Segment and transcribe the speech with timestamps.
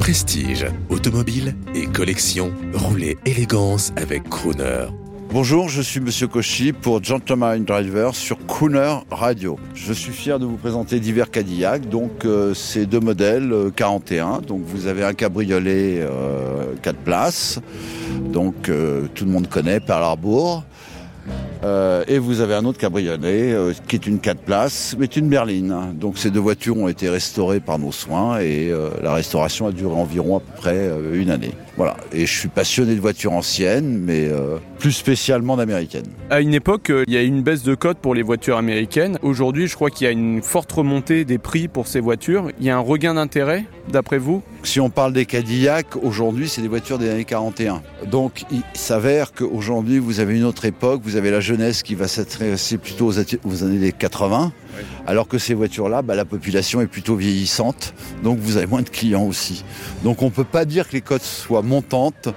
[0.00, 4.86] Prestige, automobile et collection, roulez élégance avec Crooner.
[5.30, 9.58] Bonjour, je suis Monsieur Cauchy pour Gentleman Driver sur Crooner Radio.
[9.74, 11.86] Je suis fier de vous présenter divers Cadillac.
[11.90, 14.40] Donc, euh, c'est deux modèles 41.
[14.40, 16.00] Donc, vous avez un cabriolet
[16.82, 17.60] 4 euh, places.
[18.32, 20.64] Donc, euh, tout le monde connaît Pearl Harbor.
[21.62, 25.28] Euh, et vous avez un autre cabriolet euh, qui est une 4 places, mais une
[25.28, 25.74] berline.
[25.94, 29.72] Donc ces deux voitures ont été restaurées par nos soins et euh, la restauration a
[29.72, 31.52] duré environ à peu près une année.
[31.76, 31.96] Voilà.
[32.12, 34.28] Et je suis passionné de voitures anciennes, mais
[34.78, 36.06] plus spécialement d'américaines.
[36.28, 39.18] À une époque, il y a une baisse de cote pour les voitures américaines.
[39.22, 42.50] Aujourd'hui, je crois qu'il y a une forte remontée des prix pour ces voitures.
[42.58, 44.42] Il y a un regain d'intérêt, d'après vous?
[44.62, 47.82] Si on parle des Cadillac, aujourd'hui, c'est des voitures des années 41.
[48.06, 52.06] Donc il s'avère qu'aujourd'hui, vous avez une autre époque, vous avez la jeunesse qui va
[52.08, 54.52] s'intéresser plutôt aux, années 80,
[55.06, 58.90] alors que ces voitures-là, bah, la population est plutôt vieillissante, donc vous avez moins de
[58.90, 59.64] clients aussi.
[60.04, 62.28] Donc on ne peut pas dire que les cotes soient montantes.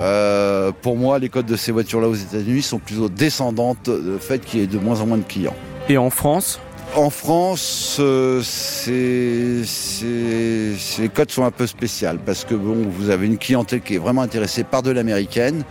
[0.00, 4.44] Euh, pour moi, les cotes de ces voitures-là aux États-Unis sont plutôt descendantes, le fait
[4.44, 5.56] qu'il y ait de moins en moins de clients.
[5.88, 6.58] Et en France?
[6.96, 8.42] En France, euh,
[10.98, 13.98] les codes sont un peu spéciales parce que bon, vous avez une clientèle qui est
[13.98, 15.62] vraiment intéressée par de l'américaine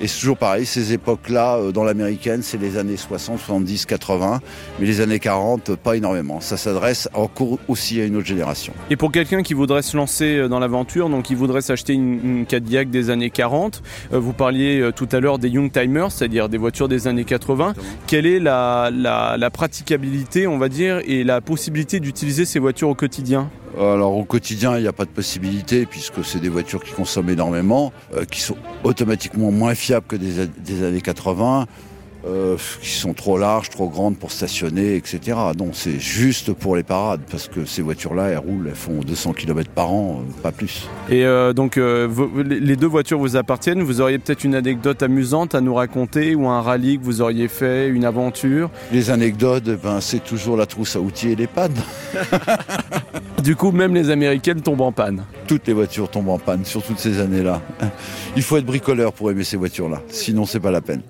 [0.00, 0.66] et c'est toujours pareil.
[0.66, 4.40] Ces époques-là, euh, dans l'américaine, c'est les années 60, 70, 80,
[4.80, 6.40] mais les années 40, pas énormément.
[6.40, 8.72] Ça s'adresse encore aussi à une autre génération.
[8.90, 12.44] Et pour quelqu'un qui voudrait se lancer euh, dans l'aventure, donc il voudrait s'acheter une,
[12.48, 16.88] Cadillac des années 40, vous parliez tout à l'heure des Young Timers, c'est-à-dire des voitures
[16.88, 17.74] des années 80.
[18.06, 22.88] Quelle est la, la, la praticabilité, on va dire, et la possibilité d'utiliser ces voitures
[22.88, 26.84] au quotidien alors au quotidien, il n'y a pas de possibilité puisque c'est des voitures
[26.84, 31.66] qui consomment énormément, euh, qui sont automatiquement moins fiables que des, des années 80.
[32.24, 35.36] Euh, qui sont trop larges, trop grandes pour stationner, etc.
[35.56, 39.32] Donc c'est juste pour les parades, parce que ces voitures-là, elles roulent, elles font 200
[39.32, 40.88] km par an, euh, pas plus.
[41.10, 45.60] Et euh, donc les deux voitures vous appartiennent, vous auriez peut-être une anecdote amusante à
[45.60, 48.70] nous raconter, ou un rallye que vous auriez fait, une aventure?
[48.92, 51.74] Les anecdotes, ben, c'est toujours la trousse à outils et les pannes.
[53.42, 56.84] du coup, même les américaines tombent en panne Toutes les voitures tombent en panne sur
[56.84, 57.60] toutes ces années-là.
[58.36, 61.02] Il faut être bricoleur pour aimer ces voitures-là, sinon c'est pas la peine.